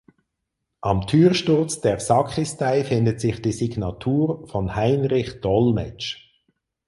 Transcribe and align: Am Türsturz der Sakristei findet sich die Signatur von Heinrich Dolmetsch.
Am 0.81 1.05
Türsturz 1.05 1.79
der 1.81 1.99
Sakristei 1.99 2.83
findet 2.83 3.21
sich 3.21 3.39
die 3.39 3.51
Signatur 3.51 4.47
von 4.47 4.75
Heinrich 4.75 5.41
Dolmetsch. 5.41 6.27